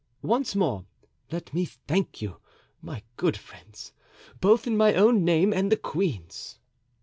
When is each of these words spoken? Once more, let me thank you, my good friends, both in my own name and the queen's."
Once 0.23 0.55
more, 0.55 0.87
let 1.31 1.53
me 1.53 1.63
thank 1.63 2.23
you, 2.23 2.37
my 2.81 3.03
good 3.17 3.37
friends, 3.37 3.93
both 4.39 4.65
in 4.65 4.75
my 4.75 4.95
own 4.95 5.23
name 5.23 5.53
and 5.53 5.71
the 5.71 5.77
queen's." 5.77 6.57